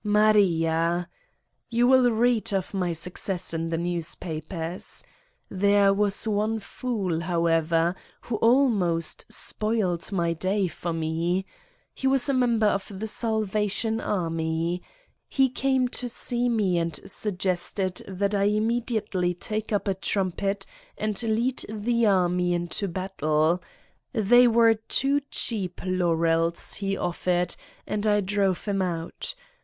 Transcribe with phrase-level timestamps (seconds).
[0.03, 1.07] Maria!
[1.69, 5.03] You will read of my success in the newspapers.
[5.47, 11.45] There was one fool, however, who almost spoiled my day for me:
[11.93, 14.81] he was a member of the Salvation Army.
[15.29, 20.65] He came to see me and suggested that I immediately take up a trumpet
[20.97, 23.61] and lead the army into battle
[24.13, 29.35] they were too cheap laurels he offered 55 Satan's Diary and I drove him out.